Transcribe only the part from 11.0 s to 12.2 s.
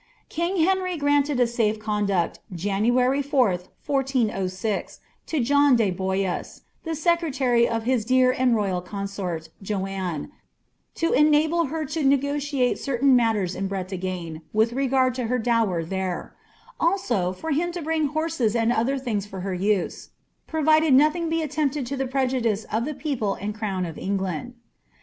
eti^le ber to